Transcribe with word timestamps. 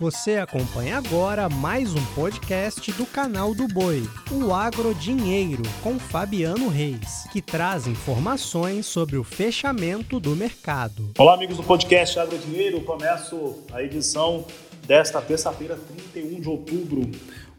Você 0.00 0.36
acompanha 0.36 0.96
agora 0.96 1.48
mais 1.48 1.92
um 1.92 2.04
podcast 2.14 2.92
do 2.92 3.04
canal 3.04 3.52
do 3.52 3.66
Boi, 3.66 4.08
o 4.30 4.54
Agro 4.54 4.94
Dinheiro, 4.94 5.64
com 5.82 5.98
Fabiano 5.98 6.68
Reis, 6.68 7.26
que 7.32 7.42
traz 7.42 7.88
informações 7.88 8.86
sobre 8.86 9.16
o 9.16 9.24
fechamento 9.24 10.20
do 10.20 10.36
mercado. 10.36 11.10
Olá, 11.18 11.34
amigos 11.34 11.56
do 11.56 11.64
podcast 11.64 12.16
Agro 12.16 12.38
Dinheiro. 12.38 12.80
Começo 12.82 13.58
a 13.72 13.82
edição 13.82 14.46
desta 14.86 15.20
terça-feira, 15.20 15.76
31 16.14 16.42
de 16.42 16.48
outubro. 16.48 17.10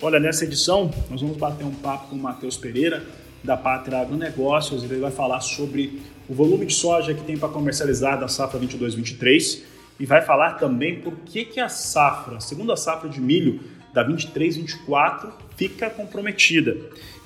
Olha, 0.01 0.17
nessa 0.17 0.45
edição 0.45 0.89
nós 1.09 1.19
vamos 1.19 1.35
bater 1.35 1.65
um 1.65 1.75
papo 1.75 2.07
com 2.07 2.15
o 2.15 2.19
Matheus 2.19 2.55
Pereira, 2.55 3.05
da 3.43 3.57
Pátria 3.57 3.99
Agronegócios. 3.99 4.81
Ele 4.81 5.01
vai 5.01 5.11
falar 5.11 5.41
sobre 5.41 6.01
o 6.29 6.33
volume 6.33 6.67
de 6.67 6.73
soja 6.73 7.13
que 7.13 7.21
tem 7.21 7.37
para 7.37 7.49
comercializar 7.49 8.17
da 8.17 8.29
safra 8.29 8.57
22-23 8.61 9.68
e 9.99 10.05
vai 10.05 10.21
falar 10.21 10.53
também 10.53 11.01
por 11.01 11.15
que, 11.25 11.43
que 11.45 11.59
a 11.59 11.67
safra, 11.67 12.37
a 12.37 12.39
segunda 12.39 12.75
safra 12.77 13.09
de 13.09 13.19
milho 13.19 13.59
da 13.93 14.07
23-24 14.07 15.31
fica 15.57 15.89
comprometida. 15.89 16.77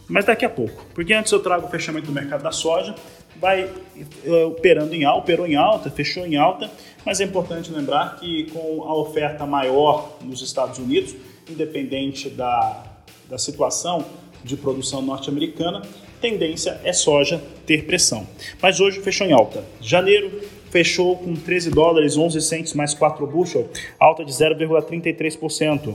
Mas 0.08 0.26
daqui 0.26 0.44
a 0.44 0.50
pouco, 0.50 0.86
porque 0.94 1.14
antes 1.14 1.32
eu 1.32 1.40
trago 1.40 1.68
o 1.68 1.70
fechamento 1.70 2.08
do 2.08 2.12
mercado 2.12 2.44
da 2.44 2.52
soja, 2.52 2.96
vai 3.40 3.66
uh, 3.66 4.48
operando 4.48 4.94
em 4.94 5.06
alta, 5.06 5.20
operou 5.20 5.48
em 5.48 5.56
alta, 5.56 5.90
fechou 5.90 6.26
em 6.26 6.36
alta, 6.36 6.70
mas 7.06 7.22
é 7.22 7.24
importante 7.24 7.72
lembrar 7.72 8.18
que 8.20 8.46
com 8.52 8.84
a 8.84 8.96
oferta 8.96 9.46
maior 9.46 10.18
nos 10.22 10.42
Estados 10.42 10.78
Unidos, 10.80 11.16
independente 11.50 12.30
da, 12.30 12.84
da 13.30 13.38
situação 13.38 14.06
de 14.44 14.58
produção 14.58 15.02
norte-americana, 15.02 15.82
tendência 16.22 16.80
é 16.84 16.94
soja 16.94 17.42
ter 17.66 17.86
pressão. 17.86 18.28
Mas 18.62 18.80
hoje 18.80 19.02
fechou 19.02 19.28
em 19.28 19.34
alta. 19.34 19.64
Janeiro 19.82 20.42
fechou 20.74 21.16
com 21.16 21.36
13 21.36 21.70
dólares 21.70 22.18
11 22.18 22.42
centes 22.42 22.74
mais 22.74 22.96
4 22.96 23.28
bushel, 23.28 23.70
alta 24.00 24.26
de 24.26 24.32
0,33%. 24.32 25.94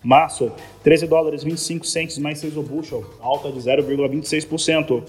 Março, 0.00 0.52
13 0.84 1.08
dólares 1.08 1.42
25 1.42 1.84
centes 1.84 2.18
mais 2.18 2.38
6 2.38 2.56
o 2.56 2.62
bushel, 2.62 3.04
alta 3.20 3.50
de 3.50 3.58
0,26%. 3.58 5.02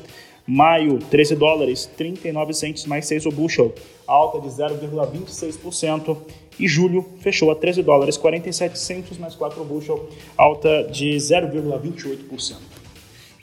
Maio, 0.48 0.98
13 0.98 1.36
dólares 1.36 1.86
39 1.96 2.54
centes 2.56 2.88
mais 2.88 3.06
6 3.06 3.28
o 3.28 3.32
bushel, 3.32 3.76
alta 4.08 4.40
de 4.42 4.48
0,26%. 4.48 6.18
E 6.60 6.68
julho 6.68 7.06
fechou 7.20 7.52
a 7.52 7.56
13 7.56 7.84
dólares 7.84 8.18
47 8.18 8.80
centos 8.80 9.20
mais 9.20 9.36
4 9.36 9.62
o 9.62 9.64
bushel, 9.64 10.10
alta 10.36 10.90
de 10.92 11.16
0,28%. 11.18 12.56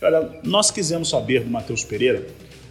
Olha, 0.02 0.40
nós 0.42 0.72
quisemos 0.72 1.10
saber 1.10 1.44
do 1.44 1.50
Matheus 1.50 1.84
Pereira 1.84 2.26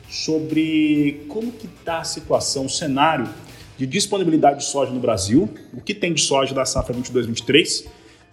sobre 0.10 1.26
como 1.28 1.52
que 1.52 1.68
está 1.68 2.00
a 2.00 2.04
situação, 2.04 2.66
o 2.66 2.70
cenário 2.70 3.30
de 3.78 3.86
disponibilidade 3.86 4.60
de 4.60 4.66
soja 4.66 4.92
no 4.92 5.00
Brasil, 5.00 5.50
o 5.74 5.80
que 5.80 5.94
tem 5.94 6.14
de 6.14 6.22
soja 6.22 6.54
da 6.54 6.66
safra 6.66 6.94
22-23, 6.96 7.86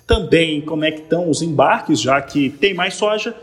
também 0.07 0.61
como 0.61 0.85
é 0.85 0.91
que 0.91 1.03
estão 1.03 1.29
os 1.29 1.43
embarques, 1.43 2.01
já 2.01 2.21
que 2.21 2.51
tem 2.51 2.75
mais 2.75 2.95
soja 2.95 3.35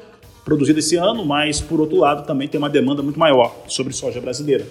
produzida 0.44 0.80
esse 0.80 0.96
ano, 0.96 1.26
mas 1.26 1.62
por 1.62 1.80
outro 1.80 1.98
lado 1.98 2.26
também 2.26 2.48
tem 2.48 2.58
uma 2.58 2.70
demanda 2.70 3.02
muito 3.02 3.20
maior 3.20 3.56
sobre 3.68 3.94
soja 3.94 4.20
brasileira. 4.20 4.66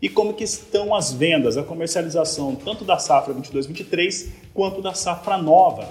E 0.00 0.08
como 0.08 0.34
que 0.34 0.42
estão 0.42 0.92
as 0.94 1.12
vendas, 1.12 1.56
a 1.56 1.62
comercialização 1.62 2.56
tanto 2.56 2.84
da 2.84 2.98
safra 2.98 3.32
22-23 3.34 4.30
quanto 4.52 4.82
da 4.82 4.94
safra 4.94 5.38
nova. 5.38 5.88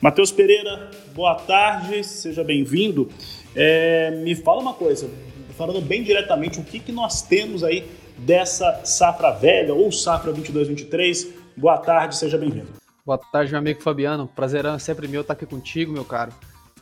Matheus 0.00 0.32
Pereira, 0.32 0.90
boa 1.14 1.34
tarde, 1.34 2.02
seja 2.02 2.42
bem-vindo. 2.42 3.10
É, 3.54 4.10
me 4.22 4.34
fala 4.34 4.62
uma 4.62 4.72
coisa, 4.72 5.08
falando 5.52 5.80
bem 5.80 6.02
diretamente 6.02 6.58
o 6.58 6.64
que, 6.64 6.78
que 6.78 6.92
nós 6.92 7.22
temos 7.22 7.62
aí 7.62 7.88
dessa 8.18 8.84
safra 8.84 9.30
velha 9.32 9.74
ou 9.74 9.90
safra 9.90 10.32
22-23. 10.32 11.28
Boa 11.56 11.78
tarde, 11.78 12.16
seja 12.16 12.38
bem-vindo. 12.38 12.68
Boa 13.04 13.18
tarde, 13.18 13.50
meu 13.50 13.58
amigo 13.58 13.82
Fabiano. 13.82 14.28
Prazerão 14.28 14.78
sempre 14.78 15.08
meu 15.08 15.22
estar 15.22 15.34
aqui 15.34 15.46
contigo, 15.46 15.92
meu 15.92 16.04
caro. 16.04 16.32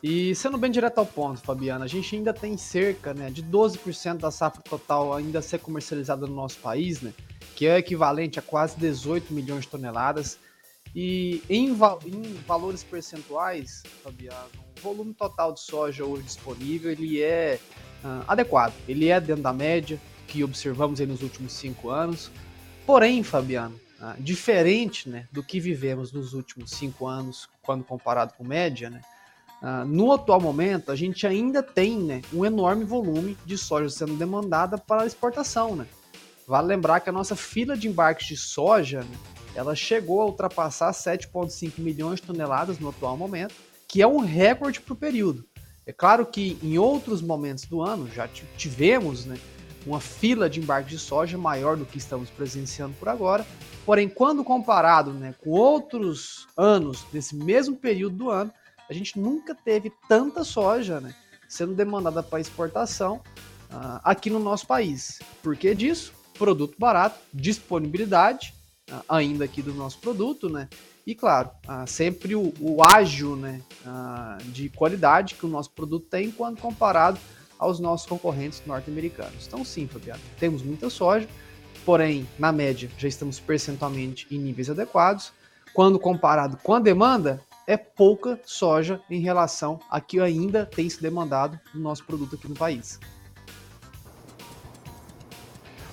E 0.02 0.34
sendo 0.34 0.56
bem 0.56 0.70
direto 0.70 0.98
ao 0.98 1.06
ponto, 1.06 1.40
Fabiano, 1.40 1.84
a 1.84 1.86
gente 1.86 2.16
ainda 2.16 2.32
tem 2.32 2.56
cerca 2.56 3.12
né, 3.12 3.30
de 3.30 3.42
12% 3.42 4.16
da 4.16 4.30
safra 4.30 4.62
total 4.62 5.12
ainda 5.12 5.40
a 5.40 5.42
ser 5.42 5.58
comercializada 5.58 6.26
no 6.26 6.34
nosso 6.34 6.58
país, 6.58 7.02
né, 7.02 7.12
que 7.54 7.66
é 7.66 7.76
equivalente 7.76 8.38
a 8.38 8.42
quase 8.42 8.78
18 8.78 9.32
milhões 9.32 9.62
de 9.62 9.68
toneladas. 9.68 10.38
E 10.94 11.42
em, 11.48 11.68
em 12.06 12.34
valores 12.46 12.82
percentuais, 12.82 13.82
Fabiano, 14.02 14.50
o 14.78 14.80
volume 14.80 15.14
total 15.14 15.52
de 15.52 15.60
soja 15.60 16.04
hoje 16.04 16.22
disponível 16.24 16.90
ele 16.90 17.22
é 17.22 17.60
uh, 18.04 18.24
adequado. 18.26 18.72
Ele 18.88 19.08
é 19.08 19.20
dentro 19.20 19.42
da 19.42 19.52
média 19.52 20.00
que 20.26 20.44
observamos 20.44 21.00
nos 21.00 21.22
últimos 21.22 21.52
cinco 21.52 21.90
anos. 21.90 22.30
Porém, 22.86 23.22
Fabiano, 23.22 23.74
uh, 24.00 24.20
diferente 24.20 25.08
né, 25.08 25.26
do 25.32 25.42
que 25.42 25.60
vivemos 25.60 26.12
nos 26.12 26.32
últimos 26.32 26.70
cinco 26.70 27.06
anos, 27.06 27.48
quando 27.62 27.84
comparado 27.84 28.34
com 28.34 28.44
média, 28.44 28.90
né, 28.90 29.00
uh, 29.62 29.84
no 29.84 30.12
atual 30.12 30.40
momento 30.40 30.90
a 30.90 30.96
gente 30.96 31.26
ainda 31.26 31.62
tem 31.62 31.98
né, 31.98 32.22
um 32.32 32.44
enorme 32.44 32.84
volume 32.84 33.36
de 33.44 33.58
soja 33.58 33.88
sendo 33.88 34.14
demandada 34.14 34.78
para 34.78 35.06
exportação. 35.06 35.76
Né? 35.76 35.86
Vale 36.46 36.68
lembrar 36.68 37.00
que 37.00 37.10
a 37.10 37.12
nossa 37.12 37.36
fila 37.36 37.76
de 37.76 37.88
embarques 37.88 38.26
de 38.26 38.36
soja 38.36 39.00
né, 39.00 39.16
ela 39.54 39.74
chegou 39.74 40.22
a 40.22 40.26
ultrapassar 40.26 40.92
7,5 40.92 41.72
milhões 41.78 42.20
de 42.20 42.26
toneladas 42.26 42.78
no 42.78 42.88
atual 42.88 43.16
momento, 43.16 43.54
que 43.86 44.00
é 44.00 44.06
um 44.06 44.18
recorde 44.18 44.80
para 44.80 44.92
o 44.92 44.96
período. 44.96 45.44
É 45.90 45.92
claro 45.92 46.24
que 46.24 46.56
em 46.62 46.78
outros 46.78 47.20
momentos 47.20 47.64
do 47.64 47.82
ano 47.82 48.08
já 48.14 48.28
tivemos 48.56 49.24
né, 49.26 49.36
uma 49.84 49.98
fila 49.98 50.48
de 50.48 50.60
embarque 50.60 50.90
de 50.90 50.98
soja 51.00 51.36
maior 51.36 51.76
do 51.76 51.84
que 51.84 51.98
estamos 51.98 52.30
presenciando 52.30 52.94
por 52.94 53.08
agora, 53.08 53.44
porém, 53.84 54.08
quando 54.08 54.44
comparado 54.44 55.12
né, 55.12 55.34
com 55.40 55.50
outros 55.50 56.46
anos 56.56 57.04
desse 57.12 57.34
mesmo 57.34 57.74
período 57.74 58.14
do 58.14 58.30
ano, 58.30 58.52
a 58.88 58.92
gente 58.92 59.18
nunca 59.18 59.52
teve 59.52 59.92
tanta 60.08 60.44
soja 60.44 61.00
né, 61.00 61.12
sendo 61.48 61.74
demandada 61.74 62.22
para 62.22 62.38
exportação 62.38 63.16
uh, 63.72 63.98
aqui 64.04 64.30
no 64.30 64.38
nosso 64.38 64.68
país. 64.68 65.18
Por 65.42 65.56
que 65.56 65.74
disso? 65.74 66.12
Produto 66.38 66.76
barato, 66.78 67.18
disponibilidade 67.34 68.54
uh, 68.92 69.02
ainda 69.08 69.44
aqui 69.44 69.60
do 69.60 69.74
nosso 69.74 69.98
produto, 69.98 70.48
né? 70.48 70.68
E 71.06 71.14
claro, 71.14 71.50
ah, 71.66 71.86
sempre 71.86 72.34
o, 72.34 72.52
o 72.60 72.76
né, 73.36 73.62
ah, 73.86 74.38
de 74.46 74.68
qualidade 74.68 75.34
que 75.34 75.46
o 75.46 75.48
nosso 75.48 75.70
produto 75.70 76.06
tem 76.06 76.30
quando 76.30 76.60
comparado 76.60 77.18
aos 77.58 77.80
nossos 77.80 78.06
concorrentes 78.06 78.62
norte-americanos. 78.66 79.46
Então 79.46 79.64
sim, 79.64 79.86
Fabiano, 79.86 80.20
temos 80.38 80.62
muita 80.62 80.88
soja, 80.88 81.28
porém, 81.84 82.26
na 82.38 82.52
média, 82.52 82.90
já 82.98 83.08
estamos 83.08 83.40
percentualmente 83.40 84.26
em 84.30 84.38
níveis 84.38 84.70
adequados. 84.70 85.32
Quando 85.74 85.98
comparado 85.98 86.56
com 86.58 86.74
a 86.74 86.80
demanda, 86.80 87.40
é 87.66 87.76
pouca 87.76 88.40
soja 88.44 89.00
em 89.08 89.20
relação 89.20 89.78
a 89.88 90.00
que 90.00 90.20
ainda 90.20 90.66
tem 90.66 90.88
se 90.88 91.00
demandado 91.00 91.58
no 91.72 91.80
nosso 91.80 92.04
produto 92.04 92.34
aqui 92.34 92.48
no 92.48 92.56
país. 92.56 92.98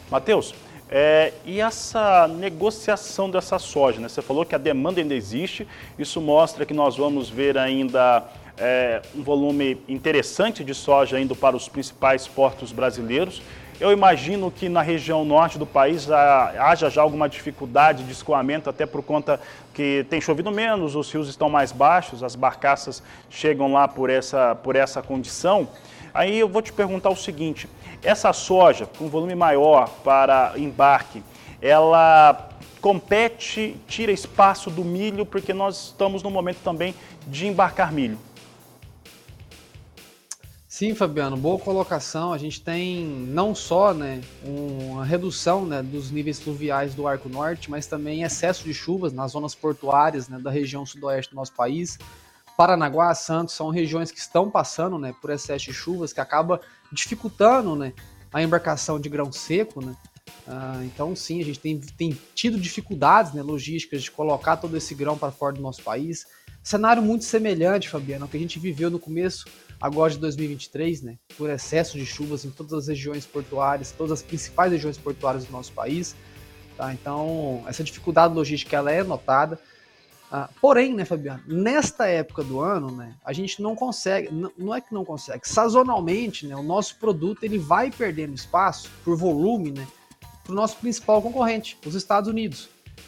Matheus, 0.09 0.56
é, 0.89 1.33
e 1.45 1.59
essa 1.59 2.27
negociação 2.27 3.29
dessa 3.29 3.59
soja, 3.59 3.99
né? 3.99 4.07
Você 4.07 4.21
falou 4.21 4.45
que 4.45 4.55
a 4.55 4.57
demanda 4.57 5.01
ainda 5.01 5.13
existe, 5.13 5.67
isso 5.99 6.21
mostra 6.21 6.65
que 6.65 6.73
nós 6.73 6.95
vamos 6.95 7.29
ver 7.29 7.57
ainda 7.57 8.23
é, 8.57 9.01
um 9.13 9.21
volume 9.21 9.81
interessante 9.87 10.63
de 10.63 10.73
soja 10.73 11.19
indo 11.19 11.35
para 11.35 11.55
os 11.55 11.67
principais 11.67 12.27
portos 12.27 12.71
brasileiros. 12.71 13.41
Eu 13.79 13.91
imagino 13.91 14.49
que 14.49 14.67
na 14.69 14.81
região 14.81 15.23
norte 15.23 15.59
do 15.59 15.65
país 15.65 16.09
haja 16.09 16.89
já 16.89 17.01
alguma 17.01 17.29
dificuldade 17.29 18.03
de 18.03 18.11
escoamento, 18.11 18.69
até 18.69 18.87
por 18.87 19.03
conta 19.03 19.39
que 19.71 20.03
tem 20.09 20.19
chovido 20.19 20.51
menos, 20.51 20.95
os 20.95 21.11
rios 21.11 21.29
estão 21.29 21.47
mais 21.47 21.71
baixos, 21.71 22.23
as 22.23 22.33
barcaças 22.33 23.03
chegam 23.29 23.71
lá 23.71 23.87
por 23.87 24.09
essa, 24.09 24.55
por 24.55 24.75
essa 24.75 25.03
condição. 25.03 25.67
Aí 26.13 26.40
eu 26.40 26.50
vou 26.50 26.62
te 26.62 26.73
perguntar 26.73 27.09
o 27.09 27.16
seguinte: 27.16 27.69
essa 28.03 28.31
soja 28.34 28.85
com 28.85 29.07
volume 29.07 29.35
maior 29.35 29.90
para 30.03 30.53
embarque, 30.57 31.23
ela 31.62 32.50
compete, 32.81 33.76
tira 33.87 34.11
espaço 34.11 34.70
do 34.70 34.84
milho, 34.84 35.26
porque 35.26 35.53
nós 35.53 35.87
estamos 35.87 36.23
no 36.23 36.29
momento 36.29 36.59
também 36.64 36.93
de 37.28 37.47
embarcar 37.47 37.91
milho. 37.91 38.17
Sim, 40.78 40.93
Fabiano, 40.93 41.35
boa 41.35 41.58
colocação. 41.58 42.31
A 42.31 42.37
gente 42.37 42.61
tem 42.61 43.03
não 43.03 43.55
só 43.55 43.96
né, 43.96 44.22
uma 44.43 45.03
redução 45.03 45.66
né, 45.66 45.81
dos 45.81 46.11
níveis 46.11 46.40
fluviais 46.40 46.93
do 46.93 47.08
Arco 47.08 47.28
Norte, 47.28 47.72
mas 47.72 47.87
também 47.87 48.22
excesso 48.22 48.64
de 48.64 48.76
chuvas 48.76 49.11
nas 49.11 49.31
zonas 49.31 49.55
portuárias 49.55 50.29
né, 50.29 50.37
da 50.37 50.52
região 50.52 50.85
sudoeste 50.85 51.31
do 51.31 51.35
nosso 51.35 51.53
país. 51.53 51.97
Paranaguá, 52.57 53.13
Santos 53.13 53.53
são 53.53 53.69
regiões 53.69 54.09
que 54.09 54.17
estão 54.17 54.49
passando 54.49 54.97
né, 54.97 55.13
por 55.21 55.29
excesso 55.29 55.65
de 55.65 55.73
chuvas, 55.73 56.11
que 56.11 56.19
acaba 56.19 56.59
dificultando 56.91 57.75
né, 57.75 57.93
a 58.33 58.41
embarcação 58.41 58.99
de 58.99 59.07
grão 59.07 59.31
seco. 59.31 59.85
Né? 59.85 59.95
Ah, 60.47 60.81
então, 60.83 61.15
sim, 61.15 61.39
a 61.39 61.45
gente 61.45 61.59
tem, 61.59 61.79
tem 61.79 62.19
tido 62.33 62.59
dificuldades 62.59 63.31
né, 63.33 63.43
logísticas 63.43 64.01
de 64.01 64.09
colocar 64.09 64.57
todo 64.57 64.75
esse 64.75 64.95
grão 64.95 65.15
para 65.15 65.31
fora 65.31 65.55
do 65.55 65.61
nosso 65.61 65.83
país. 65.83 66.25
Cenário 66.63 67.01
muito 67.01 67.23
semelhante, 67.25 67.87
Fabiano, 67.87 68.25
ao 68.25 68.29
que 68.29 68.35
a 68.35 68.39
gente 68.39 68.57
viveu 68.57 68.89
no 68.89 68.99
começo 68.99 69.45
agora 69.79 70.11
de 70.11 70.17
2023, 70.17 71.03
né, 71.03 71.17
por 71.37 71.51
excesso 71.51 71.95
de 71.95 72.07
chuvas 72.07 72.43
em 72.43 72.49
todas 72.49 72.73
as 72.73 72.87
regiões 72.87 73.23
portuárias, 73.23 73.91
todas 73.91 74.13
as 74.13 74.23
principais 74.23 74.71
regiões 74.71 74.97
portuárias 74.97 75.45
do 75.45 75.51
nosso 75.51 75.71
país. 75.73 76.15
Tá? 76.75 76.91
Então, 76.91 77.63
essa 77.67 77.83
dificuldade 77.83 78.33
logística 78.33 78.75
ela 78.75 78.91
é 78.91 79.03
notada. 79.03 79.59
Ah, 80.29 80.50
porém, 80.59 80.94
né, 80.94 81.06
Fabiano, 81.06 81.41
nesta 81.47 82.06
época 82.08 82.44
do 82.44 82.59
ano, 82.59 82.91
né, 82.91 83.16
a 83.24 83.32
gente 83.32 83.62
não 83.62 83.76
consegue, 83.76 84.29
não 84.58 84.76
é 84.76 84.82
que 84.82 84.94
não 84.94 85.06
consegue, 85.06 85.47
sazonalmente, 85.47 86.46
né, 86.46 86.56
o 86.56 86.64
nosso 86.64 86.97
produto 86.97 87.44
ele 87.44 87.58
vai 87.58 87.90
perdendo 87.90 88.34
espaço 88.34 88.90
por 89.06 89.16
volume, 89.16 89.72
né, 89.72 89.88
para 90.44 90.52
o 90.52 90.56
nosso 90.56 90.78
principal 90.78 91.22
concorrente, 91.22 91.78
os 91.85 91.96
Estados 91.96 92.29
Unidos. 92.29 92.68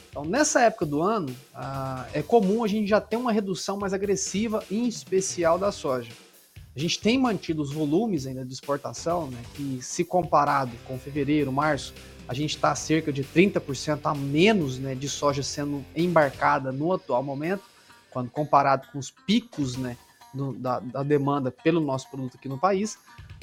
Então, 0.10 0.24
nessa 0.24 0.62
época 0.62 0.86
do 0.86 1.02
ano, 1.02 1.36
ah, 1.54 2.08
é 2.14 2.22
comum 2.22 2.64
a 2.64 2.68
gente 2.68 2.88
já 2.88 3.02
ter 3.02 3.18
uma 3.18 3.34
redução 3.34 3.78
mais 3.78 3.94
agressiva, 3.94 4.64
em 4.72 4.88
especial 4.88 5.60
da 5.60 5.74
soja. 5.74 6.12
A 6.74 6.80
gente 6.80 7.00
tem 7.02 7.18
mantido 7.18 7.62
os 7.62 7.74
volumes 7.74 8.26
ainda 8.26 8.46
de 8.46 8.54
exportação, 8.54 9.28
né, 9.28 9.42
que 9.56 9.80
se 9.82 10.06
comparado 10.06 10.72
com 10.88 10.98
fevereiro, 10.98 11.52
março, 11.52 11.94
a 12.30 12.34
gente 12.36 12.56
está 12.56 12.76
cerca 12.76 13.12
de 13.12 13.24
30% 13.24 14.02
a 14.04 14.14
menos 14.14 14.78
né, 14.78 14.94
de 14.94 15.10
soja 15.10 15.42
sendo 15.42 15.84
embarcada 15.96 16.72
no 16.72 16.94
atual 16.94 17.24
momento, 17.24 17.64
quando 18.12 18.30
comparado 18.30 18.88
com 18.92 19.00
os 19.00 19.10
picos 19.10 19.76
né, 19.76 19.98
do, 20.32 20.54
da, 20.54 20.80
da, 20.80 21.02
demanda 21.02 21.50
pelo 21.50 21.82
nosso 21.82 22.08
produto 22.08 22.38
aqui 22.38 22.48
no 22.48 22.60
país. 22.60 23.00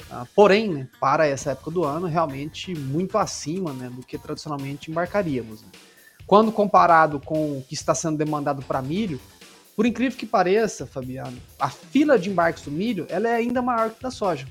Uh, 0.09 0.25
porém, 0.33 0.69
né, 0.69 0.87
para 1.01 1.27
essa 1.27 1.51
época 1.51 1.69
do 1.69 1.83
ano, 1.83 2.07
realmente 2.07 2.73
muito 2.73 3.17
acima 3.17 3.73
né, 3.73 3.89
do 3.89 4.01
que 4.03 4.17
tradicionalmente 4.17 4.89
embarcaríamos. 4.89 5.63
Né. 5.63 5.67
Quando 6.25 6.49
comparado 6.49 7.19
com 7.19 7.57
o 7.57 7.65
que 7.67 7.73
está 7.73 7.93
sendo 7.93 8.17
demandado 8.17 8.61
para 8.61 8.81
milho, 8.81 9.19
por 9.75 9.85
incrível 9.85 10.17
que 10.17 10.25
pareça, 10.25 10.87
Fabiano, 10.87 11.37
a 11.59 11.69
fila 11.69 12.17
de 12.17 12.29
embarques 12.29 12.63
do 12.63 12.71
milho 12.71 13.05
ela 13.09 13.27
é 13.27 13.35
ainda 13.35 13.61
maior 13.61 13.89
que 13.89 14.01
da 14.01 14.09
soja. 14.09 14.47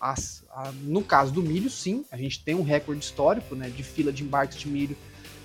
As, 0.00 0.42
a, 0.50 0.72
no 0.82 1.02
caso 1.02 1.30
do 1.32 1.42
milho, 1.42 1.68
sim, 1.68 2.04
a 2.10 2.16
gente 2.16 2.42
tem 2.42 2.54
um 2.54 2.62
recorde 2.62 3.04
histórico 3.04 3.54
né, 3.54 3.68
de 3.68 3.82
fila 3.82 4.12
de 4.12 4.24
embarques 4.24 4.58
de 4.58 4.68
milho 4.68 4.96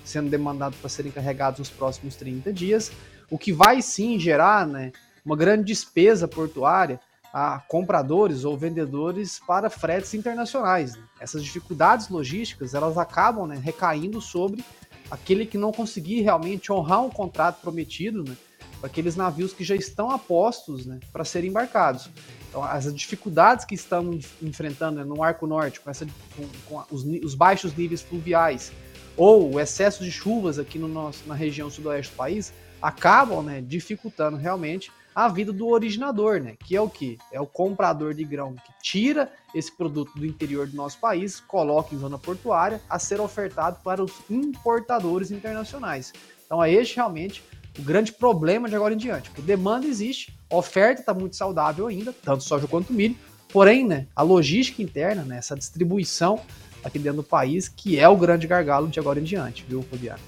sendo 0.04 0.30
demandado 0.30 0.76
para 0.76 0.88
serem 0.88 1.10
carregados 1.10 1.58
nos 1.58 1.68
próximos 1.68 2.14
30 2.14 2.52
dias, 2.52 2.92
o 3.28 3.36
que 3.36 3.52
vai 3.52 3.82
sim 3.82 4.18
gerar 4.18 4.66
né, 4.66 4.92
uma 5.24 5.36
grande 5.36 5.64
despesa 5.64 6.28
portuária 6.28 7.00
a 7.32 7.58
compradores 7.68 8.44
ou 8.44 8.56
vendedores 8.56 9.40
para 9.46 9.68
fretes 9.68 10.14
internacionais. 10.14 10.94
Né? 10.94 11.02
Essas 11.20 11.44
dificuldades 11.44 12.08
logísticas 12.08 12.72
elas 12.72 12.96
acabam 12.96 13.46
né, 13.46 13.60
recaindo 13.62 14.20
sobre 14.20 14.64
aquele 15.10 15.44
que 15.44 15.58
não 15.58 15.72
conseguir 15.72 16.22
realmente 16.22 16.72
honrar 16.72 17.02
um 17.02 17.10
contrato 17.10 17.60
prometido 17.60 18.24
né, 18.24 18.36
para 18.80 18.86
aqueles 18.86 19.16
navios 19.16 19.52
que 19.52 19.64
já 19.64 19.74
estão 19.74 20.10
apostos 20.10 20.86
né, 20.86 21.00
para 21.12 21.24
serem 21.24 21.50
embarcados. 21.50 22.08
Então, 22.56 22.64
as 22.64 22.90
dificuldades 22.94 23.66
que 23.66 23.74
estamos 23.74 24.28
enfrentando 24.40 24.96
né, 24.96 25.04
no 25.04 25.22
Arco 25.22 25.46
Norte, 25.46 25.78
com, 25.78 25.90
essa, 25.90 26.06
com, 26.34 26.48
com 26.66 26.84
os, 26.90 27.04
os, 27.22 27.34
baixos 27.34 27.76
níveis 27.76 28.00
fluviais, 28.00 28.72
ou 29.14 29.52
o 29.52 29.60
excesso 29.60 30.02
de 30.02 30.10
chuvas 30.10 30.58
aqui 30.58 30.78
no 30.78 30.88
nosso, 30.88 31.28
na 31.28 31.34
região 31.34 31.68
sudoeste 31.68 32.14
do 32.14 32.16
país, 32.16 32.54
acabam 32.80 33.42
né, 33.42 33.60
dificultando 33.60 34.38
realmente 34.38 34.90
a 35.14 35.28
vida 35.28 35.52
do 35.52 35.68
originador, 35.68 36.40
né? 36.40 36.56
Que 36.64 36.74
é 36.74 36.80
o 36.80 36.88
que? 36.88 37.18
É 37.30 37.38
o 37.38 37.46
comprador 37.46 38.14
de 38.14 38.24
grão 38.24 38.54
que 38.54 38.72
tira 38.82 39.30
esse 39.54 39.70
produto 39.70 40.18
do 40.18 40.24
interior 40.24 40.66
do 40.66 40.76
nosso 40.76 40.98
país, 40.98 41.40
coloca 41.40 41.94
em 41.94 41.98
zona 41.98 42.16
portuária 42.16 42.80
a 42.88 42.98
ser 42.98 43.20
ofertado 43.20 43.80
para 43.84 44.02
os 44.02 44.12
importadores 44.30 45.30
internacionais. 45.30 46.10
Então 46.46 46.64
é 46.64 46.72
este 46.72 46.96
realmente 46.96 47.42
o 47.78 47.82
grande 47.82 48.12
problema 48.12 48.68
de 48.68 48.76
agora 48.76 48.94
em 48.94 48.96
diante. 48.96 49.30
Porque 49.30 49.42
demanda 49.42 49.86
existe, 49.86 50.36
oferta 50.50 51.00
está 51.00 51.14
muito 51.14 51.36
saudável 51.36 51.86
ainda, 51.86 52.12
tanto 52.12 52.44
soja 52.44 52.66
quanto 52.66 52.92
milho, 52.92 53.16
porém, 53.52 53.86
né, 53.86 54.06
a 54.14 54.22
logística 54.22 54.82
interna, 54.82 55.22
né, 55.22 55.38
essa 55.38 55.56
distribuição 55.56 56.40
aqui 56.82 56.98
dentro 56.98 57.18
do 57.18 57.22
país, 57.22 57.68
que 57.68 57.98
é 57.98 58.08
o 58.08 58.16
grande 58.16 58.46
gargalo 58.46 58.88
de 58.88 59.00
agora 59.00 59.18
em 59.18 59.24
diante, 59.24 59.64
viu, 59.68 59.82
Fabiano? 59.82 60.20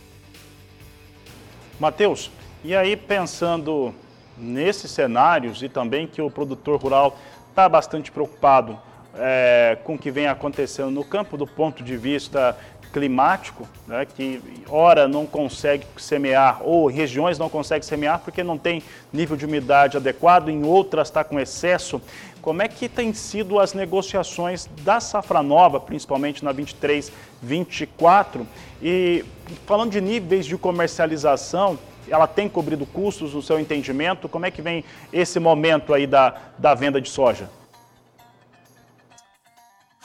Matheus, 1.78 2.30
e 2.64 2.74
aí 2.74 2.96
pensando 2.96 3.94
nesses 4.36 4.90
cenários 4.90 5.62
e 5.62 5.68
também 5.68 6.06
que 6.06 6.20
o 6.20 6.30
produtor 6.30 6.80
rural 6.80 7.16
está 7.50 7.68
bastante 7.68 8.10
preocupado 8.10 8.78
é, 9.14 9.78
com 9.84 9.94
o 9.94 9.98
que 9.98 10.10
vem 10.10 10.26
acontecendo 10.26 10.90
no 10.90 11.04
campo 11.04 11.36
do 11.36 11.46
ponto 11.46 11.82
de 11.82 11.96
vista 11.96 12.56
climático, 12.92 13.68
né, 13.86 14.06
que 14.06 14.40
ora 14.68 15.06
não 15.06 15.26
consegue 15.26 15.86
semear, 15.96 16.60
ou 16.62 16.86
regiões 16.86 17.38
não 17.38 17.48
conseguem 17.48 17.82
semear 17.82 18.20
porque 18.20 18.42
não 18.42 18.58
tem 18.58 18.82
nível 19.12 19.36
de 19.36 19.44
umidade 19.44 19.96
adequado, 19.96 20.48
em 20.48 20.64
outras 20.64 21.08
está 21.08 21.22
com 21.22 21.38
excesso. 21.38 22.00
Como 22.40 22.62
é 22.62 22.68
que 22.68 22.88
tem 22.88 23.12
sido 23.12 23.58
as 23.58 23.74
negociações 23.74 24.68
da 24.82 25.00
safra 25.00 25.42
nova, 25.42 25.78
principalmente 25.78 26.44
na 26.44 26.52
23, 26.52 27.12
24? 27.42 28.46
E 28.82 29.24
falando 29.66 29.90
de 29.90 30.00
níveis 30.00 30.46
de 30.46 30.56
comercialização, 30.56 31.78
ela 32.08 32.26
tem 32.26 32.48
cobrido 32.48 32.86
custos 32.86 33.34
no 33.34 33.42
seu 33.42 33.60
entendimento? 33.60 34.28
Como 34.28 34.46
é 34.46 34.50
que 34.50 34.62
vem 34.62 34.84
esse 35.12 35.38
momento 35.38 35.92
aí 35.92 36.06
da, 36.06 36.34
da 36.56 36.74
venda 36.74 37.00
de 37.00 37.10
soja? 37.10 37.50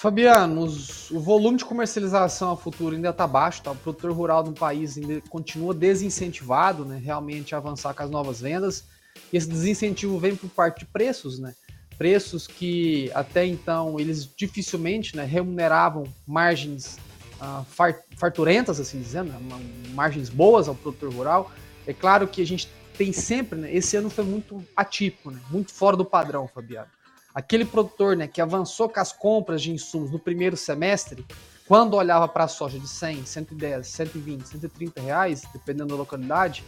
Fabiano, 0.03 0.63
os, 0.63 1.09
o 1.11 1.19
volume 1.21 1.57
de 1.57 1.63
comercialização 1.63 2.51
a 2.51 2.57
futuro 2.57 2.93
ainda 2.93 3.11
está 3.11 3.25
baixo, 3.25 3.61
tá? 3.61 3.71
o 3.71 3.75
produtor 3.77 4.11
rural 4.11 4.43
do 4.43 4.51
país 4.51 4.97
ainda 4.97 5.21
continua 5.29 5.73
desincentivado 5.73 6.83
né, 6.83 6.99
realmente 7.01 7.55
a 7.55 7.57
avançar 7.57 7.93
com 7.93 8.03
as 8.03 8.09
novas 8.09 8.41
vendas. 8.41 8.83
E 9.31 9.37
esse 9.37 9.47
desincentivo 9.47 10.19
vem 10.19 10.35
por 10.35 10.49
parte 10.49 10.79
de 10.79 10.87
preços, 10.87 11.39
né? 11.39 11.55
Preços 11.97 12.47
que 12.47 13.09
até 13.15 13.45
então 13.45 13.97
eles 13.97 14.29
dificilmente 14.35 15.15
né, 15.15 15.23
remuneravam 15.23 16.03
margens 16.27 16.97
uh, 17.39 17.65
farturentas, 18.17 18.81
assim 18.81 18.99
dizendo, 18.99 19.31
né, 19.31 19.39
margens 19.93 20.27
boas 20.27 20.67
ao 20.67 20.75
produtor 20.75 21.13
rural. 21.13 21.49
É 21.87 21.93
claro 21.93 22.27
que 22.27 22.41
a 22.41 22.45
gente 22.45 22.67
tem 22.97 23.13
sempre, 23.13 23.57
né, 23.57 23.73
esse 23.73 23.95
ano 23.95 24.09
foi 24.09 24.25
muito 24.25 24.61
atípico, 24.75 25.31
né, 25.31 25.39
muito 25.49 25.71
fora 25.71 25.95
do 25.95 26.03
padrão, 26.03 26.45
Fabiano 26.45 26.89
aquele 27.33 27.65
produtor 27.65 28.15
né, 28.15 28.27
que 28.27 28.41
avançou 28.41 28.89
com 28.89 28.99
as 28.99 29.11
compras 29.11 29.61
de 29.61 29.71
insumos 29.71 30.11
no 30.11 30.19
primeiro 30.19 30.55
semestre, 30.55 31.25
quando 31.67 31.95
olhava 31.95 32.27
para 32.27 32.43
a 32.43 32.47
soja 32.47 32.77
de 32.77 32.87
100, 32.87 33.25
110, 33.25 33.87
120, 33.87 34.47
130 34.47 35.01
reais, 35.01 35.43
dependendo 35.53 35.89
da 35.89 35.95
localidade, 35.95 36.63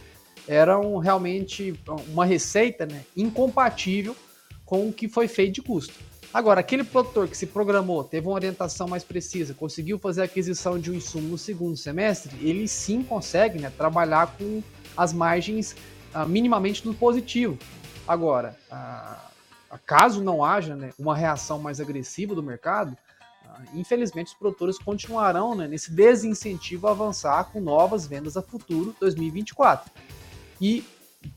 eram 0.48 0.96
realmente 0.98 1.78
uma 2.08 2.24
receita 2.24 2.86
né, 2.86 3.04
incompatível 3.16 4.16
com 4.64 4.88
o 4.88 4.92
que 4.92 5.08
foi 5.08 5.28
feito 5.28 5.54
de 5.54 5.62
custo. 5.62 5.94
Agora, 6.32 6.60
aquele 6.60 6.84
produtor 6.84 7.28
que 7.28 7.36
se 7.36 7.46
programou, 7.46 8.04
teve 8.04 8.26
uma 8.26 8.34
orientação 8.34 8.88
mais 8.88 9.04
precisa, 9.04 9.54
conseguiu 9.54 9.98
fazer 9.98 10.22
a 10.22 10.24
aquisição 10.24 10.78
de 10.78 10.90
um 10.90 10.94
insumo 10.94 11.28
no 11.28 11.38
segundo 11.38 11.76
semestre, 11.76 12.36
ele 12.46 12.66
sim 12.68 13.02
consegue 13.02 13.58
né, 13.58 13.72
trabalhar 13.76 14.36
com 14.36 14.62
as 14.96 15.12
margens 15.12 15.74
ah, 16.12 16.26
minimamente 16.26 16.86
no 16.86 16.94
positivo. 16.94 17.58
Agora, 18.06 18.56
ah, 18.70 19.30
caso 19.84 20.22
não 20.22 20.44
haja 20.44 20.74
né, 20.76 20.92
uma 20.98 21.16
reação 21.16 21.58
mais 21.58 21.80
agressiva 21.80 22.34
do 22.34 22.42
mercado, 22.42 22.96
ah, 23.44 23.62
infelizmente 23.74 24.28
os 24.28 24.34
produtores 24.34 24.78
continuarão 24.78 25.54
né, 25.54 25.66
nesse 25.66 25.92
desincentivo 25.92 26.86
a 26.86 26.90
avançar 26.90 27.44
com 27.52 27.60
novas 27.60 28.06
vendas 28.06 28.36
a 28.36 28.42
futuro 28.42 28.94
2024. 29.00 29.90
E, 30.60 30.84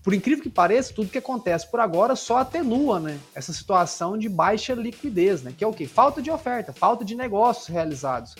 por 0.03 0.13
incrível 0.13 0.43
que 0.43 0.49
pareça, 0.49 0.93
tudo 0.93 1.09
que 1.09 1.17
acontece 1.17 1.69
por 1.69 1.79
agora 1.79 2.15
só 2.15 2.37
atenua 2.37 2.99
né, 2.99 3.19
essa 3.33 3.51
situação 3.51 4.17
de 4.17 4.29
baixa 4.29 4.73
liquidez, 4.73 5.41
né, 5.41 5.53
que 5.57 5.63
é 5.63 5.67
o 5.67 5.73
quê? 5.73 5.87
Falta 5.87 6.21
de 6.21 6.29
oferta, 6.29 6.71
falta 6.71 7.03
de 7.03 7.15
negócios 7.15 7.67
realizados. 7.67 8.35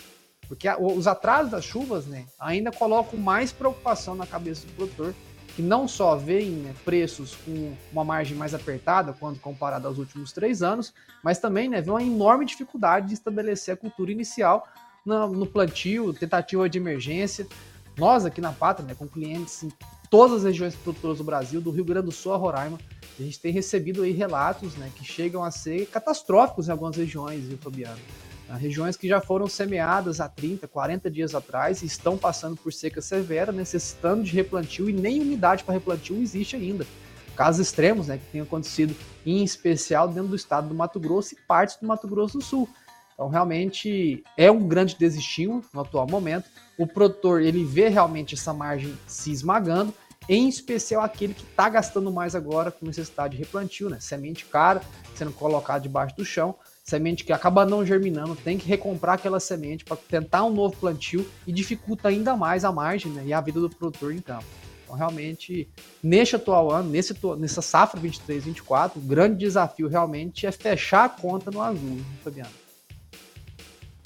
Porque 0.48 0.67
os 0.67 1.05
atrasos 1.05 1.51
das 1.51 1.63
chuvas 1.63 2.08
né, 2.08 2.25
ainda 2.39 2.72
colocam 2.72 3.19
mais 3.19 3.51
preocupação 3.51 4.15
na 4.15 4.25
cabeça 4.25 4.65
do 4.65 4.74
produtor 4.74 5.13
que 5.60 5.63
não 5.63 5.89
só 5.89 6.16
veem 6.16 6.51
né, 6.51 6.74
preços 6.86 7.36
com 7.36 7.74
uma 7.92 8.06
margem 8.06 8.38
mais 8.38 8.54
apertada 8.54 9.12
quando 9.12 9.42
comparado 9.42 9.89
aos 9.89 9.98
últimos 9.98 10.32
três 10.32 10.63
anos, 10.63 10.94
mas 11.22 11.38
também 11.38 11.68
né, 11.68 11.82
vê 11.82 11.92
uma 11.92 12.01
enorme 12.01 12.46
dificuldade 12.46 13.10
de 13.10 13.16
estabelecer 13.16 13.74
a 13.74 13.78
cultura 13.78 14.10
inicial 14.10 14.66
no, 15.06 15.28
no 15.28 15.46
plantio, 15.46 16.13
tentativa 16.13 16.70
de 16.70 16.78
emergência. 16.78 17.46
Nós 17.98 18.25
aqui 18.25 18.39
na 18.39 18.54
Pátria, 18.54 18.88
né, 18.88 18.96
com 18.98 19.06
clientes 19.06 19.63
em 19.63 19.72
todas 20.10 20.38
as 20.38 20.44
regiões 20.46 20.75
produtoras 20.75 21.18
do 21.18 21.25
Brasil, 21.25 21.60
do 21.60 21.72
Rio 21.72 21.84
Grande 21.84 22.06
do 22.06 22.13
Sul 22.13 22.32
a 22.32 22.38
Roraima, 22.38 22.80
a 23.20 23.22
gente 23.22 23.38
tem 23.38 23.51
recebido 23.51 24.04
aí 24.04 24.13
relatos 24.13 24.78
né, 24.78 24.89
que 24.96 25.04
chegam 25.04 25.44
a 25.44 25.51
ser 25.51 25.88
catastróficos 25.88 26.70
em 26.70 26.72
algumas 26.72 26.96
regiões, 26.96 27.44
viu, 27.44 27.58
Fabiano? 27.58 28.00
Regiões 28.58 28.98
que 28.98 29.08
já 29.08 29.22
foram 29.22 29.48
semeadas 29.48 30.20
há 30.20 30.27
30, 30.27 30.68
40 30.68 31.10
dias 31.12 31.36
atrás 31.36 31.82
e 31.82 31.86
estão 31.86 32.18
passando 32.18 32.56
por 32.56 32.74
seca 32.74 33.01
severa, 33.01 33.51
necessitando 33.51 34.24
de 34.24 34.32
replantio 34.32 34.89
e 34.89 34.94
nem 34.94 35.22
umidade 35.22 35.63
para 35.63 35.74
replantio 35.74 36.22
existe 36.22 36.56
ainda. 36.56 36.86
Casos 37.36 37.68
extremos 37.68 38.08
né, 38.08 38.18
que 38.18 38.25
têm 38.32 38.41
acontecido, 38.41 38.96
em 39.25 39.44
especial 39.44 40.08
dentro 40.08 40.29
do 40.29 40.36
estado 40.36 40.68
do 40.68 40.75
Mato 40.75 41.00
Grosso 41.00 41.36
e 41.36 41.38
partes 41.48 41.77
do 41.77 41.88
Mato 41.88 42.08
Grosso 42.08 42.39
do 42.39 42.44
Sul. 42.44 42.68
Então, 43.13 43.29
realmente 43.29 44.24
é 44.36 44.50
um 44.50 44.68
grande 44.68 44.96
desestímulo 44.98 45.63
no 45.74 45.82
atual 45.82 46.08
momento. 46.08 46.50
O 46.77 46.88
produtor 46.88 47.41
ele 47.41 47.63
vê 47.63 47.88
realmente 47.88 48.36
essa 48.36 48.53
margem 48.53 48.98
se 49.08 49.32
esmagando, 49.32 49.94
em 50.27 50.48
especial 50.48 51.03
aquele 51.03 51.34
que 51.34 51.44
está 51.44 51.70
gastando 51.70 52.12
mais 52.12 52.36
agora 52.36 52.72
com 52.72 52.86
necessidade 52.86 53.36
de 53.36 53.44
replantio, 53.44 53.89
né? 53.89 54.00
Semente 54.00 54.46
cara 54.46 54.82
sendo 55.15 55.32
colocada 55.32 55.82
debaixo 55.82 56.15
do 56.15 56.24
chão 56.24 56.56
semente 56.89 57.24
que 57.24 57.31
acaba 57.31 57.65
não 57.65 57.86
germinando, 57.86 58.36
tem 58.36 58.58
que 58.58 58.67
recomprar 58.67 59.15
aquela 59.15 59.39
semente 59.39 59.86
para 59.86 59.96
tentar 59.96 60.43
um 60.43 60.51
novo 60.51 60.75
plantio 60.75 61.25
e 61.46 61.53
dificulta 61.53 62.10
ainda 62.10 62.36
mais 62.36 62.65
a 62.65 62.72
margem 62.72 63.12
né, 63.12 63.24
e 63.25 63.34
a 63.34 63.39
vida 63.39 63.60
do 63.60 63.69
produtor 63.69 64.13
em 64.13 64.19
campo. 64.19 64.46
Então, 64.84 64.98
realmente, 64.98 65.69
neste 66.01 66.36
atual 66.36 66.72
ano, 66.72 66.89
nesse, 66.89 67.15
nessa 67.38 67.62
safra 67.62 68.01
23-24, 68.01 68.93
o 68.96 69.00
grande 69.00 69.38
desafio 69.38 69.88
realmente 69.88 70.48
é 70.48 70.51
fechar 70.51 71.05
a 71.05 71.10
conta 71.10 71.51
no 71.51 71.62
azul, 71.62 72.00
Fabiano. 72.24 72.50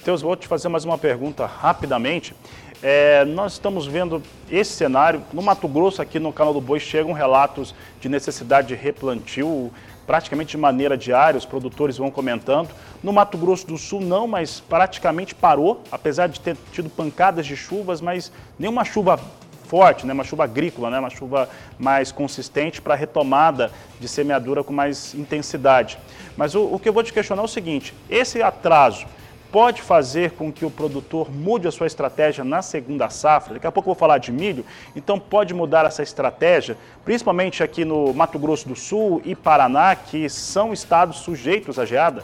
Teus, 0.04 0.22
vou 0.22 0.36
te 0.36 0.46
fazer 0.46 0.68
mais 0.68 0.84
uma 0.84 0.98
pergunta 0.98 1.46
rapidamente. 1.46 2.36
É, 2.82 3.24
nós 3.24 3.54
estamos 3.54 3.88
vendo 3.88 4.22
esse 4.52 4.74
cenário. 4.74 5.24
No 5.32 5.42
Mato 5.42 5.70
Grosso, 5.70 6.02
aqui 6.02 6.20
no 6.20 6.34
canal 6.34 6.54
do 6.54 6.60
Boi, 6.60 6.82
chegam 6.82 7.14
relatos 7.14 7.74
de 8.02 8.10
necessidade 8.10 8.68
de 8.68 8.76
replantio 8.76 9.72
praticamente 10.06 10.52
de 10.52 10.58
maneira 10.58 10.98
diária, 10.98 11.38
os 11.38 11.46
produtores 11.46 11.98
vão 11.98 12.12
comentando. 12.12 12.70
No 13.02 13.14
Mato 13.14 13.38
Grosso 13.38 13.66
do 13.68 13.78
Sul 13.78 14.02
não, 14.02 14.28
mas 14.28 14.60
praticamente 14.60 15.34
parou, 15.34 15.82
apesar 15.92 16.28
de 16.28 16.40
ter 16.40 16.58
tido 16.72 16.90
pancadas 16.90 17.46
de 17.46 17.56
chuvas, 17.56 18.02
mas 18.02 18.32
nenhuma 18.58 18.84
chuva 18.84 19.20
forte, 19.66 20.06
né, 20.06 20.14
uma 20.14 20.24
chuva 20.24 20.44
agrícola, 20.44 20.90
né, 20.92 21.00
uma 21.00 21.10
chuva 21.10 21.50
mais 21.80 22.12
consistente 22.12 22.82
para 22.82 22.94
retomada 22.94 23.72
de 24.00 24.08
semeadura 24.08 24.64
com 24.64 24.72
mais 24.72 25.16
intensidade. 25.16 25.98
Mas 26.38 26.54
o, 26.54 26.64
o 26.66 26.80
que 26.80 26.88
eu 26.88 26.94
vou 26.94 27.02
te 27.02 27.12
questionar 27.12 27.42
é 27.42 27.46
o 27.46 27.48
seguinte, 27.48 27.94
esse 28.10 28.42
atraso, 28.42 29.08
pode 29.54 29.84
fazer 29.84 30.32
com 30.32 30.52
que 30.52 30.66
o 30.66 30.72
produtor 30.72 31.32
mude 31.32 31.68
a 31.68 31.72
sua 31.72 31.86
estratégia 31.86 32.44
na 32.44 32.64
segunda 32.64 33.08
safra. 33.12 33.54
Daqui 33.54 33.68
a 33.68 33.72
pouco 33.72 33.88
eu 33.88 33.94
vou 33.94 34.00
falar 34.00 34.18
de 34.18 34.32
milho, 34.32 34.66
então 34.96 35.20
pode 35.20 35.54
mudar 35.54 35.86
essa 35.86 36.02
estratégia, 36.02 36.76
principalmente 37.06 37.62
aqui 37.62 37.86
no 37.86 38.12
Mato 38.16 38.40
Grosso 38.40 38.68
do 38.68 38.76
Sul 38.76 39.22
e 39.24 39.36
Paraná, 39.36 39.96
que 39.96 40.28
são 40.28 40.74
estados 40.74 41.18
sujeitos 41.18 41.78
à 41.78 41.86
geada? 41.86 42.24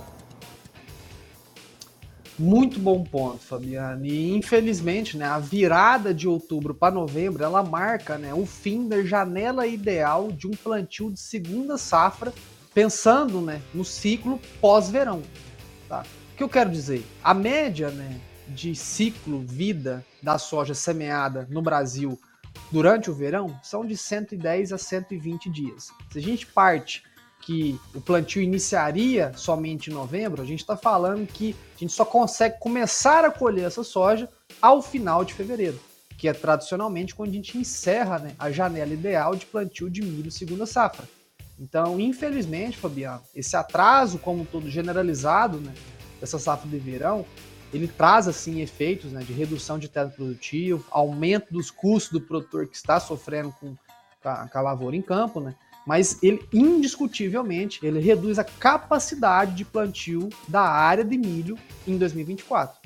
Muito 2.40 2.80
bom 2.80 3.04
ponto, 3.04 3.46
Fabiano. 3.46 4.04
E 4.08 4.36
infelizmente, 4.36 5.16
né, 5.16 5.26
a 5.26 5.38
virada 5.38 6.12
de 6.12 6.28
outubro 6.28 6.74
para 6.74 6.96
novembro, 6.96 7.44
ela 7.44 7.62
marca, 7.62 8.18
né, 8.18 8.34
o 8.34 8.48
fim 8.48 8.88
da 8.88 9.04
janela 9.04 9.68
ideal 9.68 10.32
de 10.32 10.48
um 10.48 10.52
plantio 10.52 11.12
de 11.12 11.20
segunda 11.20 11.78
safra, 11.78 12.34
pensando, 12.74 13.40
né, 13.40 13.62
no 13.72 13.86
ciclo 13.86 14.40
pós-verão, 14.60 15.22
tá? 15.88 16.04
Que 16.40 16.44
eu 16.44 16.48
quero 16.48 16.70
dizer? 16.70 17.06
A 17.22 17.34
média 17.34 17.92
né, 17.92 18.18
de 18.48 18.74
ciclo 18.74 19.42
vida 19.42 20.06
da 20.24 20.38
soja 20.38 20.74
semeada 20.74 21.46
no 21.50 21.62
Brasil 21.62 22.18
durante 22.72 23.12
o 23.12 23.14
verão 23.14 23.60
são 23.62 23.86
de 23.86 23.98
110 23.98 24.72
a 24.72 24.78
120 24.78 25.50
dias. 25.50 25.90
Se 26.10 26.18
a 26.18 26.22
gente 26.22 26.46
parte 26.46 27.04
que 27.42 27.78
o 27.94 28.00
plantio 28.00 28.42
iniciaria 28.42 29.34
somente 29.36 29.92
em 29.92 29.94
novembro, 29.94 30.42
a 30.42 30.46
gente 30.46 30.62
está 30.62 30.78
falando 30.78 31.28
que 31.28 31.54
a 31.76 31.80
gente 31.80 31.92
só 31.92 32.06
consegue 32.06 32.58
começar 32.58 33.26
a 33.26 33.32
colher 33.32 33.66
essa 33.66 33.84
soja 33.84 34.30
ao 34.62 34.82
final 34.82 35.26
de 35.26 35.34
fevereiro, 35.34 35.78
que 36.18 36.30
é 36.30 36.32
tradicionalmente 36.32 37.14
quando 37.14 37.32
a 37.32 37.34
gente 37.34 37.58
encerra 37.58 38.18
né, 38.18 38.34
a 38.40 38.50
janela 38.50 38.94
ideal 38.94 39.36
de 39.36 39.46
plantio 39.46 39.90
de 39.90 40.02
milho 40.02 40.32
segunda 40.32 40.66
safra. 40.66 41.06
Então, 41.60 42.00
infelizmente, 42.00 42.78
Fabiano, 42.78 43.24
esse 43.36 43.58
atraso 43.58 44.18
como 44.18 44.46
todo 44.46 44.70
generalizado, 44.70 45.58
né, 45.60 45.74
dessa 46.20 46.40
safra 46.40 46.70
de 46.70 46.78
verão, 46.78 47.26
ele 47.74 47.88
traz 47.88 48.28
assim 48.28 48.62
efeitos 48.62 49.12
né, 49.12 49.22
de 49.22 49.34
redução 49.34 49.78
de 49.78 49.88
teto 49.88 50.16
produtivo, 50.16 50.86
aumento 50.90 51.54
dos 51.54 51.70
custos 51.70 52.12
do 52.12 52.22
produtor 52.22 52.68
que 52.68 52.76
está 52.76 53.00
sofrendo 53.00 53.54
com 53.60 53.76
a, 54.24 54.48
com 54.48 54.58
a 54.58 54.62
lavoura 54.62 54.96
em 54.96 55.02
campo, 55.02 55.40
né? 55.40 55.56
mas 55.86 56.22
ele 56.22 56.46
indiscutivelmente 56.54 57.80
ele 57.84 58.00
reduz 58.00 58.38
a 58.38 58.44
capacidade 58.44 59.56
de 59.56 59.66
plantio 59.66 60.30
da 60.48 60.62
área 60.62 61.04
de 61.04 61.18
milho 61.18 61.58
em 61.88 61.98
2024. 61.98 62.78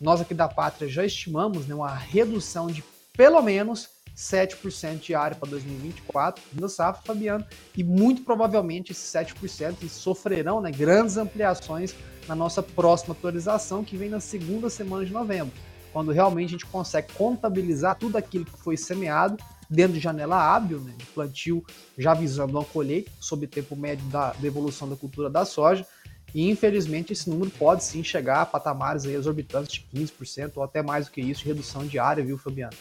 Nós 0.00 0.20
aqui 0.20 0.34
da 0.34 0.48
Pátria 0.48 0.88
já 0.88 1.04
estimamos 1.04 1.66
né, 1.66 1.74
uma 1.74 1.94
redução 1.94 2.66
de 2.66 2.82
pelo 3.16 3.40
menos 3.40 3.88
7% 4.16 5.00
de 5.00 5.14
área 5.14 5.36
para 5.36 5.48
2024 5.48 6.42
no 6.52 6.68
safra, 6.68 7.02
Fabiano, 7.04 7.46
e 7.76 7.82
muito 7.82 8.22
provavelmente 8.22 8.92
esses 8.92 9.10
7% 9.10 9.88
sofrerão 9.88 10.60
né, 10.60 10.70
grandes 10.70 11.16
ampliações 11.16 11.94
na 12.28 12.34
nossa 12.34 12.62
próxima 12.62 13.12
atualização, 13.12 13.84
que 13.84 13.96
vem 13.96 14.08
na 14.08 14.20
segunda 14.20 14.70
semana 14.70 15.04
de 15.04 15.12
novembro, 15.12 15.52
quando 15.92 16.12
realmente 16.12 16.48
a 16.48 16.52
gente 16.52 16.66
consegue 16.66 17.12
contabilizar 17.12 17.96
tudo 17.96 18.16
aquilo 18.16 18.44
que 18.44 18.58
foi 18.58 18.76
semeado 18.76 19.36
dentro 19.68 19.94
de 19.94 20.00
janela 20.00 20.36
hábil, 20.36 20.80
né, 20.80 20.92
de 20.96 21.06
plantio, 21.06 21.64
já 21.96 22.14
visando 22.14 22.52
uma 22.52 22.64
colheita, 22.64 23.10
sob 23.20 23.46
tempo 23.46 23.74
médio 23.74 24.04
da, 24.06 24.32
da 24.32 24.46
evolução 24.46 24.88
da 24.88 24.96
cultura 24.96 25.30
da 25.30 25.44
soja, 25.44 25.86
e 26.34 26.48
infelizmente 26.50 27.12
esse 27.12 27.28
número 27.28 27.50
pode 27.50 27.84
sim 27.84 28.02
chegar 28.02 28.42
a 28.42 28.46
patamares 28.46 29.04
exorbitantes 29.04 29.84
de 29.92 30.00
15% 30.00 30.52
ou 30.56 30.62
até 30.62 30.82
mais 30.82 31.06
do 31.06 31.12
que 31.12 31.20
isso 31.20 31.42
de 31.42 31.48
redução 31.48 31.86
de 31.86 31.98
área, 31.98 32.24
viu, 32.24 32.38
Fabiano? 32.38 32.72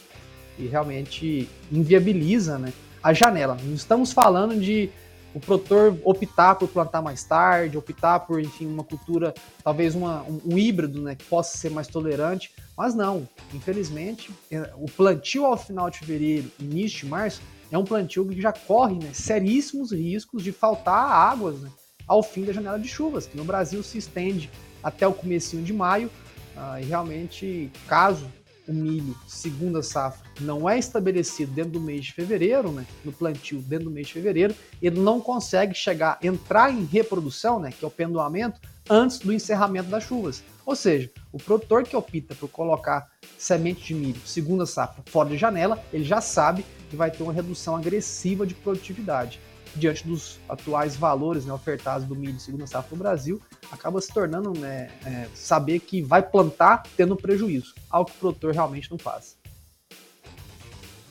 E 0.58 0.68
realmente 0.68 1.50
inviabiliza 1.72 2.58
né, 2.58 2.72
a 3.04 3.14
janela. 3.14 3.58
Não 3.64 3.74
estamos 3.74 4.14
falando 4.14 4.58
de 4.60 4.90
o 5.34 5.40
produtor 5.40 5.98
optar 6.04 6.56
por 6.56 6.68
plantar 6.68 7.02
mais 7.02 7.24
tarde, 7.24 7.78
optar 7.78 8.20
por, 8.22 8.40
enfim, 8.40 8.66
uma 8.66 8.84
cultura, 8.84 9.34
talvez 9.64 9.96
uma, 9.96 10.24
um, 10.24 10.42
um, 10.46 10.58
híbrido, 10.58 11.02
né, 11.02 11.16
que 11.16 11.24
possa 11.26 11.58
ser 11.58 11.72
mais 11.72 11.88
tolerante, 11.88 12.52
mas 12.78 12.94
não, 12.94 13.28
infelizmente, 13.54 14.32
é, 14.52 14.72
o 14.76 14.86
plantio 14.86 15.46
ao 15.46 15.58
final 15.58 15.90
de 15.90 16.00
fevereiro, 16.00 16.52
início 16.60 17.00
de 17.00 17.06
março, 17.06 17.42
é 17.72 17.78
um 17.78 17.86
plantio 17.86 18.28
que 18.28 18.42
já 18.42 18.52
corre 18.52 18.96
né, 18.96 19.12
seríssimos 19.14 19.92
riscos 19.92 20.44
de 20.44 20.52
faltar 20.52 21.10
águas 21.10 21.62
né, 21.62 21.70
ao 22.06 22.22
fim 22.22 22.44
da 22.44 22.52
janela 22.52 22.78
de 22.78 22.88
chuvas, 22.88 23.26
que 23.26 23.38
no 23.38 23.46
Brasil 23.46 23.82
se 23.82 23.98
estende 23.98 24.50
até 24.84 25.08
o 25.08 25.14
comecinho 25.14 25.64
de 25.64 25.72
maio, 25.72 26.10
uh, 26.58 26.82
e 26.82 26.84
realmente, 26.84 27.72
caso 27.88 28.28
o 28.72 28.74
milho 28.74 29.16
segunda 29.28 29.84
safra 29.84 30.26
não 30.40 30.68
é 30.68 30.80
estabelecido 30.80 31.52
dentro 31.52 31.74
do 31.74 31.80
mês 31.80 32.06
de 32.06 32.14
fevereiro, 32.14 32.72
né, 32.72 32.86
no 33.04 33.12
plantio 33.12 33.60
dentro 33.60 33.86
do 33.86 33.92
mês 33.92 34.08
de 34.08 34.14
fevereiro, 34.14 34.56
ele 34.82 35.00
não 35.00 35.20
consegue 35.20 35.76
chegar, 35.76 36.18
entrar 36.24 36.74
em 36.74 36.86
reprodução, 36.86 37.60
né, 37.60 37.72
que 37.78 37.84
é 37.84 37.88
o 37.88 37.92
pendoamento, 37.92 38.60
antes 38.90 39.20
do 39.20 39.32
encerramento 39.32 39.90
das 39.90 40.04
chuvas. 40.04 40.44
Ou 40.66 40.76
seja, 40.76 41.12
o 41.32 41.38
produtor 41.38 41.84
que 41.84 41.96
opta 41.96 42.34
por 42.36 42.50
colocar 42.50 43.10
semente 43.38 43.84
de 43.84 43.94
milho 43.94 44.22
segunda 44.26 44.66
safra 44.66 45.04
fora 45.06 45.30
de 45.30 45.38
janela, 45.38 45.84
ele 45.92 46.04
já 46.04 46.22
sabe 46.22 46.66
que 46.90 46.96
vai 46.96 47.12
ter 47.12 47.24
uma 47.24 47.34
redução 47.34 47.76
agressiva 47.76 48.46
de 48.46 48.54
produtividade 48.54 49.40
diante 49.76 50.08
dos 50.08 50.40
atuais 50.48 50.96
valores 50.96 51.46
né, 51.46 51.54
ofertados 51.54 52.08
do 52.08 52.16
milho 52.16 52.40
segunda 52.40 52.68
safra 52.68 52.90
no 52.92 52.98
Brasil, 52.98 53.42
acaba 53.72 54.02
se 54.02 54.14
tornando 54.14 54.58
né, 54.58 54.90
é, 55.06 55.28
saber 55.34 55.80
que 55.80 56.02
vai 56.02 56.22
plantar 56.22 56.84
tendo 56.96 57.16
prejuízo, 57.16 57.74
algo 57.90 58.10
que 58.10 58.18
o 58.18 58.20
produtor 58.20 58.54
realmente 58.54 58.90
não 58.90 58.98
faz. 58.98 59.38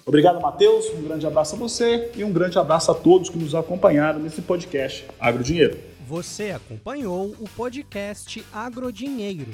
Obrigado, 0.05 0.41
Matheus. 0.41 0.87
Um 0.91 1.03
grande 1.03 1.27
abraço 1.27 1.55
a 1.55 1.59
você 1.59 2.11
e 2.17 2.25
um 2.25 2.33
grande 2.33 2.59
abraço 2.59 2.91
a 2.91 2.95
todos 2.95 3.29
que 3.29 3.39
nos 3.39 3.55
acompanharam 3.55 4.19
nesse 4.19 4.43
podcast 4.43 5.07
Agro 5.21 5.45
Dinheiro. 5.45 5.79
Você 6.11 6.51
acompanhou 6.51 7.37
o 7.39 7.49
podcast 7.57 8.45
Agrodinheiro. 8.53 9.53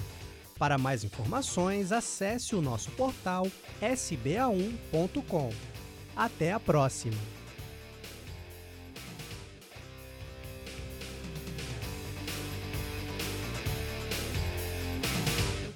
Para 0.58 0.78
mais 0.78 1.04
informações, 1.04 1.92
acesse 1.92 2.56
o 2.56 2.62
nosso 2.62 2.90
portal 2.92 3.46
sba1.com. 3.82 5.50
Até 6.16 6.52
a 6.52 6.58
próxima! 6.58 7.35